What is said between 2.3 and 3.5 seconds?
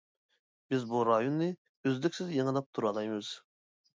يېڭىلاپ تۇرالايمىز.